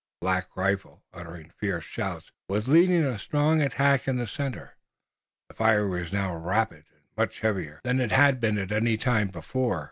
Black 0.19 0.47
Rifle, 0.55 1.03
uttering 1.13 1.51
fierce 1.51 1.83
shouts, 1.83 2.31
was 2.47 2.67
leading 2.67 3.05
a 3.05 3.19
strong 3.19 3.61
attack 3.61 4.07
in 4.07 4.15
the 4.15 4.25
center. 4.25 4.73
The 5.49 5.53
firing 5.53 5.91
was 5.91 6.11
now 6.11 6.35
rapid 6.35 6.85
and 6.91 7.03
much 7.15 7.41
heavier 7.41 7.81
than 7.83 7.99
it 8.01 8.11
had 8.11 8.39
been 8.39 8.57
at 8.57 8.71
any 8.71 8.97
time 8.97 9.27
before. 9.27 9.79